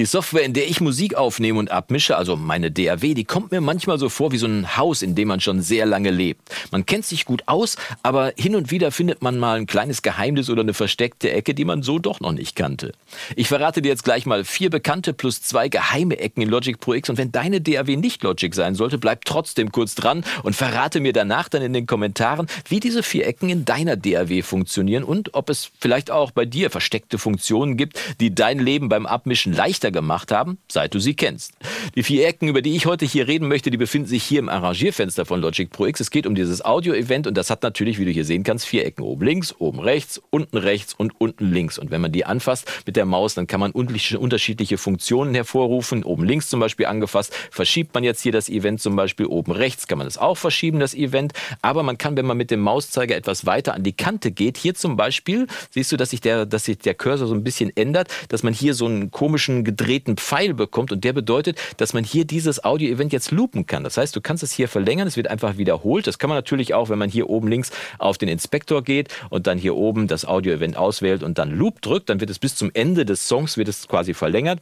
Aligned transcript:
Die 0.00 0.06
Software, 0.06 0.44
in 0.44 0.54
der 0.54 0.66
ich 0.66 0.80
Musik 0.80 1.14
aufnehme 1.14 1.58
und 1.58 1.70
abmische, 1.70 2.16
also 2.16 2.34
meine 2.34 2.70
DAW, 2.70 3.12
die 3.12 3.24
kommt 3.24 3.52
mir 3.52 3.60
manchmal 3.60 3.98
so 3.98 4.08
vor 4.08 4.32
wie 4.32 4.38
so 4.38 4.46
ein 4.46 4.78
Haus, 4.78 5.02
in 5.02 5.14
dem 5.14 5.28
man 5.28 5.40
schon 5.40 5.60
sehr 5.60 5.84
lange 5.84 6.10
lebt. 6.10 6.40
Man 6.70 6.86
kennt 6.86 7.04
sich 7.04 7.26
gut 7.26 7.42
aus, 7.44 7.76
aber 8.02 8.32
hin 8.34 8.56
und 8.56 8.70
wieder 8.70 8.92
findet 8.92 9.20
man 9.20 9.38
mal 9.38 9.58
ein 9.58 9.66
kleines 9.66 10.00
Geheimnis 10.00 10.48
oder 10.48 10.62
eine 10.62 10.72
versteckte 10.72 11.30
Ecke, 11.30 11.52
die 11.52 11.66
man 11.66 11.82
so 11.82 11.98
doch 11.98 12.20
noch 12.20 12.32
nicht 12.32 12.56
kannte. 12.56 12.92
Ich 13.36 13.48
verrate 13.48 13.82
dir 13.82 13.90
jetzt 13.90 14.04
gleich 14.04 14.24
mal 14.24 14.42
vier 14.44 14.70
bekannte 14.70 15.12
plus 15.12 15.42
zwei 15.42 15.68
geheime 15.68 16.18
Ecken 16.18 16.40
in 16.44 16.48
Logic 16.48 16.80
Pro 16.80 16.94
X 16.94 17.10
und 17.10 17.18
wenn 17.18 17.30
deine 17.30 17.60
DAW 17.60 17.94
nicht 17.96 18.22
Logic 18.22 18.54
sein 18.54 18.74
sollte, 18.74 18.96
bleib 18.96 19.26
trotzdem 19.26 19.70
kurz 19.70 19.96
dran 19.96 20.24
und 20.44 20.56
verrate 20.56 21.00
mir 21.00 21.12
danach 21.12 21.50
dann 21.50 21.60
in 21.60 21.74
den 21.74 21.84
Kommentaren, 21.84 22.46
wie 22.70 22.80
diese 22.80 23.02
vier 23.02 23.26
Ecken 23.26 23.50
in 23.50 23.66
deiner 23.66 23.96
DAW 23.96 24.40
funktionieren 24.40 25.04
und 25.04 25.34
ob 25.34 25.50
es 25.50 25.70
vielleicht 25.78 26.10
auch 26.10 26.30
bei 26.30 26.46
dir 26.46 26.70
versteckte 26.70 27.18
Funktionen 27.18 27.76
gibt, 27.76 28.00
die 28.18 28.34
dein 28.34 28.60
Leben 28.60 28.88
beim 28.88 29.04
Abmischen 29.04 29.52
leichter 29.52 29.89
gemacht 29.92 30.32
haben, 30.32 30.58
seit 30.70 30.94
du 30.94 30.98
sie 30.98 31.14
kennst. 31.14 31.52
Die 31.94 32.02
vier 32.02 32.26
Ecken, 32.26 32.48
über 32.48 32.62
die 32.62 32.76
ich 32.76 32.86
heute 32.86 33.04
hier 33.04 33.26
reden 33.28 33.48
möchte, 33.48 33.70
die 33.70 33.76
befinden 33.76 34.08
sich 34.08 34.22
hier 34.22 34.38
im 34.38 34.48
Arrangierfenster 34.48 35.24
von 35.24 35.40
Logic 35.40 35.70
Pro 35.70 35.86
X. 35.86 36.00
Es 36.00 36.10
geht 36.10 36.26
um 36.26 36.34
dieses 36.34 36.64
Audio-Event 36.64 37.26
und 37.26 37.36
das 37.36 37.50
hat 37.50 37.62
natürlich, 37.62 37.98
wie 37.98 38.04
du 38.04 38.10
hier 38.10 38.24
sehen 38.24 38.42
kannst, 38.42 38.66
vier 38.66 38.84
Ecken. 38.84 39.02
Oben 39.02 39.24
links, 39.24 39.54
oben 39.58 39.80
rechts, 39.80 40.20
unten 40.30 40.56
rechts 40.56 40.94
und 40.94 41.20
unten 41.20 41.50
links. 41.52 41.78
Und 41.78 41.90
wenn 41.90 42.00
man 42.00 42.12
die 42.12 42.24
anfasst 42.24 42.70
mit 42.86 42.96
der 42.96 43.04
Maus, 43.06 43.34
dann 43.34 43.46
kann 43.46 43.60
man 43.60 43.72
unterschiedliche 43.72 44.78
Funktionen 44.78 45.34
hervorrufen. 45.34 46.04
Oben 46.04 46.24
links 46.24 46.48
zum 46.48 46.60
Beispiel 46.60 46.86
angefasst, 46.86 47.34
verschiebt 47.50 47.94
man 47.94 48.04
jetzt 48.04 48.22
hier 48.22 48.32
das 48.32 48.48
Event 48.48 48.80
zum 48.80 48.96
Beispiel. 48.96 49.26
Oben 49.26 49.52
rechts 49.52 49.86
kann 49.86 49.98
man 49.98 50.06
es 50.06 50.18
auch 50.18 50.36
verschieben, 50.36 50.80
das 50.80 50.94
Event. 50.94 51.32
Aber 51.62 51.82
man 51.82 51.98
kann, 51.98 52.16
wenn 52.16 52.26
man 52.26 52.36
mit 52.36 52.50
dem 52.50 52.60
Mauszeiger 52.60 53.16
etwas 53.16 53.46
weiter 53.46 53.74
an 53.74 53.82
die 53.82 53.92
Kante 53.92 54.30
geht, 54.30 54.56
hier 54.56 54.74
zum 54.74 54.96
Beispiel, 54.96 55.46
siehst 55.70 55.92
du, 55.92 55.96
dass 55.96 56.10
sich 56.10 56.20
der, 56.20 56.46
dass 56.46 56.64
sich 56.64 56.78
der 56.78 56.94
Cursor 56.94 57.26
so 57.26 57.34
ein 57.34 57.44
bisschen 57.44 57.74
ändert, 57.76 58.08
dass 58.28 58.42
man 58.42 58.52
hier 58.52 58.74
so 58.74 58.86
einen 58.86 59.10
komischen 59.10 59.64
gedrehten 59.80 60.16
Pfeil 60.16 60.52
bekommt 60.52 60.92
und 60.92 61.04
der 61.04 61.14
bedeutet, 61.14 61.58
dass 61.78 61.94
man 61.94 62.04
hier 62.04 62.26
dieses 62.26 62.62
Audio-Event 62.62 63.14
jetzt 63.14 63.30
loopen 63.30 63.66
kann. 63.66 63.82
Das 63.82 63.96
heißt, 63.96 64.14
du 64.14 64.20
kannst 64.20 64.42
es 64.42 64.52
hier 64.52 64.68
verlängern, 64.68 65.08
es 65.08 65.16
wird 65.16 65.28
einfach 65.28 65.56
wiederholt. 65.56 66.06
Das 66.06 66.18
kann 66.18 66.28
man 66.28 66.36
natürlich 66.36 66.74
auch, 66.74 66.90
wenn 66.90 66.98
man 66.98 67.08
hier 67.08 67.30
oben 67.30 67.48
links 67.48 67.70
auf 67.98 68.18
den 68.18 68.28
Inspektor 68.28 68.84
geht 68.84 69.08
und 69.30 69.46
dann 69.46 69.56
hier 69.56 69.74
oben 69.76 70.06
das 70.06 70.26
Audio-Event 70.26 70.76
auswählt 70.76 71.22
und 71.22 71.38
dann 71.38 71.50
Loop 71.50 71.80
drückt, 71.80 72.10
dann 72.10 72.20
wird 72.20 72.28
es 72.28 72.38
bis 72.38 72.56
zum 72.56 72.70
Ende 72.74 73.06
des 73.06 73.26
Songs 73.26 73.56
wird 73.56 73.68
es 73.68 73.88
quasi 73.88 74.12
verlängert. 74.12 74.60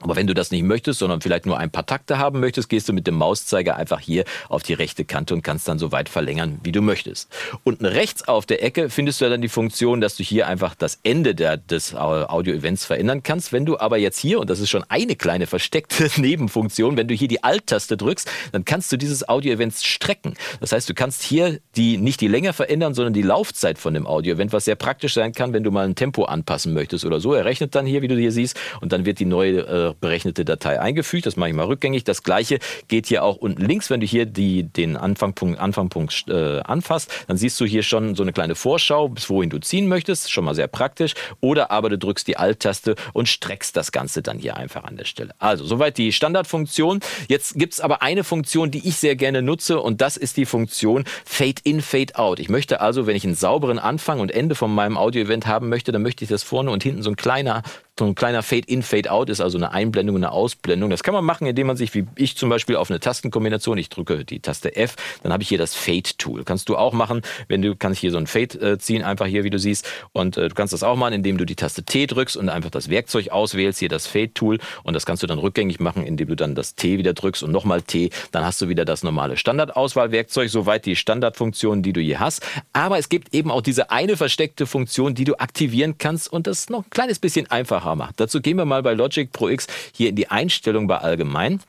Aber 0.00 0.16
wenn 0.16 0.26
du 0.26 0.34
das 0.34 0.50
nicht 0.50 0.64
möchtest, 0.64 0.98
sondern 0.98 1.20
vielleicht 1.20 1.46
nur 1.46 1.56
ein 1.56 1.70
paar 1.70 1.86
Takte 1.86 2.18
haben 2.18 2.40
möchtest, 2.40 2.68
gehst 2.68 2.88
du 2.88 2.92
mit 2.92 3.06
dem 3.06 3.14
Mauszeiger 3.14 3.76
einfach 3.76 4.00
hier 4.00 4.24
auf 4.48 4.64
die 4.64 4.72
rechte 4.72 5.04
Kante 5.04 5.34
und 5.34 5.42
kannst 5.42 5.68
dann 5.68 5.78
so 5.78 5.92
weit 5.92 6.08
verlängern, 6.08 6.58
wie 6.64 6.72
du 6.72 6.82
möchtest. 6.82 7.30
Unten 7.62 7.86
rechts 7.86 8.26
auf 8.26 8.44
der 8.44 8.64
Ecke 8.64 8.90
findest 8.90 9.20
du 9.20 9.30
dann 9.30 9.40
die 9.40 9.48
Funktion, 9.48 10.00
dass 10.00 10.16
du 10.16 10.24
hier 10.24 10.48
einfach 10.48 10.74
das 10.74 10.98
Ende 11.04 11.36
der, 11.36 11.58
des 11.58 11.94
Audio-Events 11.94 12.84
verändern 12.84 13.22
kannst. 13.22 13.52
Wenn 13.52 13.66
du 13.66 13.78
aber 13.78 13.96
jetzt 13.96 14.18
hier, 14.18 14.40
und 14.40 14.50
das 14.50 14.58
ist 14.58 14.68
schon 14.68 14.84
eine 14.88 15.14
kleine 15.14 15.46
versteckte 15.46 16.10
Nebenfunktion, 16.20 16.96
wenn 16.96 17.06
du 17.06 17.14
hier 17.14 17.28
die 17.28 17.44
Alt-Taste 17.44 17.96
drückst, 17.96 18.28
dann 18.50 18.64
kannst 18.64 18.90
du 18.90 18.96
dieses 18.96 19.28
Audio-Event 19.28 19.74
strecken. 19.74 20.34
Das 20.60 20.72
heißt, 20.72 20.88
du 20.88 20.94
kannst 20.94 21.22
hier 21.22 21.60
die, 21.76 21.98
nicht 21.98 22.20
die 22.20 22.28
Länge 22.28 22.52
verändern, 22.52 22.94
sondern 22.94 23.12
die 23.14 23.22
Laufzeit 23.22 23.78
von 23.78 23.94
dem 23.94 24.08
Audio-Event, 24.08 24.52
was 24.52 24.64
sehr 24.64 24.74
praktisch 24.74 25.14
sein 25.14 25.32
kann, 25.32 25.52
wenn 25.52 25.62
du 25.62 25.70
mal 25.70 25.86
ein 25.86 25.94
Tempo 25.94 26.24
anpassen 26.24 26.74
möchtest 26.74 27.04
oder 27.04 27.20
so. 27.20 27.32
Er 27.32 27.44
rechnet 27.44 27.76
dann 27.76 27.86
hier, 27.86 28.02
wie 28.02 28.08
du 28.08 28.16
hier 28.16 28.32
siehst, 28.32 28.58
und 28.80 28.92
dann 28.92 29.06
wird 29.06 29.20
die 29.20 29.24
neue 29.24 29.60
äh, 29.60 29.83
berechnete 29.92 30.44
Datei 30.44 30.80
eingefügt. 30.80 31.26
Das 31.26 31.36
mache 31.36 31.50
ich 31.50 31.54
mal 31.54 31.66
rückgängig. 31.66 32.04
Das 32.04 32.22
gleiche 32.22 32.58
geht 32.88 33.06
hier 33.06 33.22
auch 33.22 33.36
unten 33.36 33.64
links. 33.64 33.90
Wenn 33.90 34.00
du 34.00 34.06
hier 34.06 34.26
die, 34.26 34.62
den 34.62 34.96
Anfangpunkt, 34.96 35.58
Anfangpunkt 35.58 36.24
äh, 36.28 36.60
anfasst, 36.60 37.10
dann 37.28 37.36
siehst 37.36 37.60
du 37.60 37.64
hier 37.64 37.82
schon 37.82 38.14
so 38.14 38.22
eine 38.22 38.32
kleine 38.32 38.54
Vorschau, 38.54 39.08
bis 39.08 39.28
wohin 39.28 39.50
du 39.50 39.58
ziehen 39.58 39.88
möchtest. 39.88 40.30
Schon 40.30 40.44
mal 40.44 40.54
sehr 40.54 40.68
praktisch. 40.68 41.14
Oder 41.40 41.70
aber 41.70 41.90
du 41.90 41.98
drückst 41.98 42.26
die 42.26 42.36
Alt-Taste 42.36 42.94
und 43.12 43.28
streckst 43.28 43.76
das 43.76 43.92
Ganze 43.92 44.22
dann 44.22 44.38
hier 44.38 44.56
einfach 44.56 44.84
an 44.84 44.96
der 44.96 45.04
Stelle. 45.04 45.34
Also 45.38 45.64
soweit 45.64 45.98
die 45.98 46.12
Standardfunktion. 46.12 47.00
Jetzt 47.28 47.54
gibt 47.54 47.74
es 47.74 47.80
aber 47.80 48.02
eine 48.02 48.24
Funktion, 48.24 48.70
die 48.70 48.88
ich 48.88 48.96
sehr 48.96 49.16
gerne 49.16 49.42
nutze 49.42 49.80
und 49.80 50.00
das 50.00 50.16
ist 50.16 50.36
die 50.36 50.46
Funktion 50.46 51.04
Fade 51.24 51.60
in, 51.64 51.80
Fade 51.80 52.16
out. 52.16 52.38
Ich 52.38 52.48
möchte 52.48 52.80
also, 52.80 53.06
wenn 53.06 53.16
ich 53.16 53.24
einen 53.24 53.34
sauberen 53.34 53.78
Anfang 53.78 54.20
und 54.20 54.30
Ende 54.30 54.54
von 54.54 54.74
meinem 54.74 54.96
Audio-Event 54.96 55.46
haben 55.46 55.68
möchte, 55.68 55.92
dann 55.92 56.02
möchte 56.02 56.24
ich 56.24 56.30
das 56.30 56.42
vorne 56.42 56.70
und 56.70 56.82
hinten 56.82 57.02
so 57.02 57.10
ein 57.10 57.16
kleiner 57.16 57.62
so 57.98 58.06
ein 58.06 58.16
kleiner 58.16 58.42
Fade-in, 58.42 58.82
Fade-out 58.82 59.30
ist, 59.30 59.40
also 59.40 59.56
eine 59.56 59.70
Einblendung 59.70 60.16
eine 60.16 60.32
Ausblendung. 60.32 60.90
Das 60.90 61.04
kann 61.04 61.14
man 61.14 61.24
machen, 61.24 61.46
indem 61.46 61.68
man 61.68 61.76
sich, 61.76 61.94
wie 61.94 62.06
ich 62.16 62.36
zum 62.36 62.48
Beispiel, 62.48 62.74
auf 62.74 62.90
eine 62.90 62.98
Tastenkombination, 62.98 63.78
ich 63.78 63.88
drücke 63.88 64.24
die 64.24 64.40
Taste 64.40 64.74
F, 64.74 64.96
dann 65.22 65.32
habe 65.32 65.44
ich 65.44 65.48
hier 65.48 65.58
das 65.58 65.76
Fade-Tool. 65.76 66.42
Kannst 66.44 66.68
du 66.68 66.76
auch 66.76 66.92
machen, 66.92 67.22
wenn 67.46 67.62
du 67.62 67.76
kannst 67.76 68.00
hier 68.00 68.10
so 68.10 68.18
ein 68.18 68.26
Fade 68.26 68.58
äh, 68.58 68.78
ziehen, 68.78 69.04
einfach 69.04 69.26
hier, 69.26 69.44
wie 69.44 69.50
du 69.50 69.60
siehst. 69.60 69.88
Und 70.12 70.36
äh, 70.36 70.48
du 70.48 70.54
kannst 70.56 70.72
das 70.72 70.82
auch 70.82 70.96
machen, 70.96 71.14
indem 71.14 71.38
du 71.38 71.44
die 71.44 71.54
Taste 71.54 71.84
T 71.84 72.06
drückst 72.06 72.36
und 72.36 72.48
einfach 72.48 72.70
das 72.70 72.90
Werkzeug 72.90 73.28
auswählst, 73.28 73.78
hier 73.78 73.88
das 73.88 74.08
Fade-Tool. 74.08 74.58
Und 74.82 74.94
das 74.94 75.06
kannst 75.06 75.22
du 75.22 75.28
dann 75.28 75.38
rückgängig 75.38 75.78
machen, 75.78 76.04
indem 76.04 76.28
du 76.28 76.34
dann 76.34 76.56
das 76.56 76.74
T 76.74 76.98
wieder 76.98 77.12
drückst 77.12 77.44
und 77.44 77.52
nochmal 77.52 77.82
T. 77.82 78.10
Dann 78.32 78.44
hast 78.44 78.60
du 78.60 78.68
wieder 78.68 78.84
das 78.84 79.04
normale 79.04 79.36
Standardauswahlwerkzeug, 79.36 80.50
soweit 80.50 80.84
die 80.84 80.96
Standardfunktionen, 80.96 81.84
die 81.84 81.92
du 81.92 82.00
hier 82.00 82.18
hast. 82.18 82.44
Aber 82.72 82.98
es 82.98 83.08
gibt 83.08 83.32
eben 83.34 83.52
auch 83.52 83.62
diese 83.62 83.92
eine 83.92 84.16
versteckte 84.16 84.66
Funktion, 84.66 85.14
die 85.14 85.24
du 85.24 85.36
aktivieren 85.36 85.96
kannst 85.96 86.32
und 86.32 86.48
das 86.48 86.68
noch 86.70 86.84
ein 86.84 86.90
kleines 86.90 87.20
bisschen 87.20 87.48
einfacher 87.52 87.83
einfacher. 87.84 88.12
Dazu 88.16 88.40
gehen 88.40 88.56
wir 88.56 88.64
mal 88.64 88.82
bei 88.82 88.94
Logic 88.94 89.30
Pro 89.32 89.48
X 89.48 89.66
hier 89.92 90.10
in 90.10 90.16
die 90.16 90.28
Einstellung 90.28 90.86
bei 90.86 90.98
Allgemein 90.98 91.60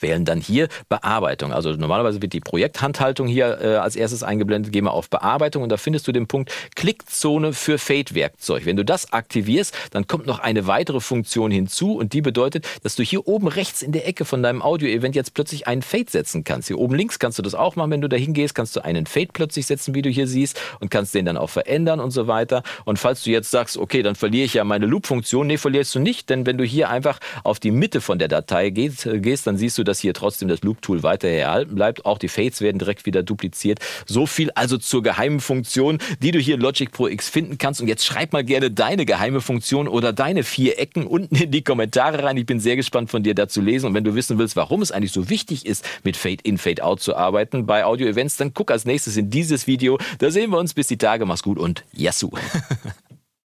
wählen 0.00 0.24
dann 0.24 0.40
hier 0.40 0.68
Bearbeitung. 0.88 1.52
Also 1.52 1.72
normalerweise 1.72 2.22
wird 2.22 2.32
die 2.32 2.40
Projekthandhaltung 2.40 3.26
hier 3.26 3.60
äh, 3.60 3.76
als 3.76 3.96
erstes 3.96 4.22
eingeblendet. 4.22 4.72
Gehen 4.72 4.84
wir 4.84 4.92
auf 4.92 5.10
Bearbeitung 5.10 5.62
und 5.62 5.68
da 5.68 5.76
findest 5.76 6.08
du 6.08 6.12
den 6.12 6.26
Punkt 6.26 6.50
Klickzone 6.76 7.52
für 7.52 7.78
Fade-Werkzeug. 7.78 8.64
Wenn 8.64 8.76
du 8.76 8.84
das 8.84 9.12
aktivierst, 9.12 9.74
dann 9.90 10.06
kommt 10.06 10.26
noch 10.26 10.38
eine 10.38 10.66
weitere 10.66 11.00
Funktion 11.00 11.50
hinzu 11.50 11.96
und 11.96 12.12
die 12.12 12.22
bedeutet, 12.22 12.66
dass 12.82 12.96
du 12.96 13.02
hier 13.02 13.26
oben 13.26 13.48
rechts 13.48 13.82
in 13.82 13.92
der 13.92 14.06
Ecke 14.06 14.24
von 14.24 14.42
deinem 14.42 14.62
Audio-Event 14.62 15.14
jetzt 15.14 15.34
plötzlich 15.34 15.66
einen 15.66 15.82
Fade 15.82 16.10
setzen 16.10 16.44
kannst. 16.44 16.68
Hier 16.68 16.78
oben 16.78 16.94
links 16.94 17.18
kannst 17.18 17.38
du 17.38 17.42
das 17.42 17.54
auch 17.54 17.76
machen. 17.76 17.90
Wenn 17.90 18.00
du 18.00 18.08
da 18.08 18.16
hingehst, 18.16 18.54
kannst 18.54 18.76
du 18.76 18.84
einen 18.84 19.06
Fade 19.06 19.30
plötzlich 19.32 19.66
setzen, 19.66 19.94
wie 19.94 20.02
du 20.02 20.10
hier 20.10 20.26
siehst 20.26 20.60
und 20.80 20.90
kannst 20.90 21.14
den 21.14 21.24
dann 21.24 21.36
auch 21.36 21.50
verändern 21.50 22.00
und 22.00 22.10
so 22.10 22.26
weiter. 22.26 22.62
Und 22.84 22.98
falls 22.98 23.22
du 23.24 23.30
jetzt 23.30 23.50
sagst, 23.50 23.76
okay, 23.76 24.02
dann 24.02 24.14
verliere 24.14 24.44
ich 24.44 24.54
ja 24.54 24.64
meine 24.64 24.86
Loop-Funktion, 24.86 25.46
nee, 25.46 25.58
verlierst 25.58 25.94
du 25.94 25.98
nicht, 25.98 26.30
denn 26.30 26.46
wenn 26.46 26.58
du 26.58 26.64
hier 26.64 26.90
einfach 26.90 27.18
auf 27.44 27.60
die 27.60 27.70
Mitte 27.70 28.00
von 28.00 28.18
der 28.18 28.28
Datei 28.28 28.70
gehst, 28.70 29.06
äh, 29.06 29.18
gehst 29.20 29.46
dann 29.46 29.56
siehst 29.56 29.78
du, 29.78 29.81
dass 29.84 30.00
hier 30.00 30.14
trotzdem 30.14 30.48
das 30.48 30.62
Loop-Tool 30.62 31.02
weiter 31.02 31.28
erhalten 31.28 31.74
bleibt. 31.74 32.04
Auch 32.04 32.18
die 32.18 32.28
Fades 32.28 32.60
werden 32.60 32.78
direkt 32.78 33.06
wieder 33.06 33.22
dupliziert. 33.22 33.80
So 34.06 34.26
viel 34.26 34.50
also 34.52 34.78
zur 34.78 35.02
geheimen 35.02 35.40
Funktion, 35.40 35.98
die 36.20 36.30
du 36.30 36.38
hier 36.38 36.56
in 36.56 36.60
Logic 36.60 36.90
Pro 36.90 37.08
X 37.08 37.28
finden 37.28 37.58
kannst. 37.58 37.80
Und 37.80 37.88
jetzt 37.88 38.04
schreib 38.04 38.32
mal 38.32 38.44
gerne 38.44 38.70
deine 38.70 39.06
geheime 39.06 39.40
Funktion 39.40 39.88
oder 39.88 40.12
deine 40.12 40.42
vier 40.42 40.78
Ecken 40.78 41.06
unten 41.06 41.36
in 41.36 41.50
die 41.50 41.62
Kommentare 41.62 42.22
rein. 42.22 42.36
Ich 42.36 42.46
bin 42.46 42.60
sehr 42.60 42.76
gespannt 42.76 43.10
von 43.10 43.22
dir 43.22 43.34
dazu 43.34 43.60
lesen. 43.60 43.86
Und 43.86 43.94
wenn 43.94 44.04
du 44.04 44.14
wissen 44.14 44.38
willst, 44.38 44.56
warum 44.56 44.82
es 44.82 44.92
eigentlich 44.92 45.12
so 45.12 45.28
wichtig 45.28 45.66
ist, 45.66 45.84
mit 46.04 46.16
Fade-In, 46.16 46.58
Fade-Out 46.58 47.00
zu 47.00 47.16
arbeiten 47.16 47.66
bei 47.66 47.84
Audio-Events, 47.84 48.36
dann 48.36 48.54
guck 48.54 48.70
als 48.70 48.84
nächstes 48.84 49.16
in 49.16 49.30
dieses 49.30 49.66
Video. 49.66 49.98
Da 50.18 50.30
sehen 50.30 50.50
wir 50.50 50.58
uns. 50.58 50.72
Bis 50.74 50.86
die 50.86 50.96
Tage. 50.96 51.26
Mach's 51.26 51.42
gut 51.42 51.58
und 51.58 51.84
Yassou. 51.92 52.30